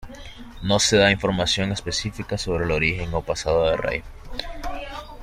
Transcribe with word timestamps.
No 0.63 0.79
se 0.79 0.97
da 0.97 1.11
información 1.11 1.71
específica 1.71 2.35
sobre 2.35 2.63
el 2.65 2.71
origen 2.71 3.13
o 3.13 3.21
pasado 3.21 3.65
de 3.69 3.77
Rei. 3.77 4.03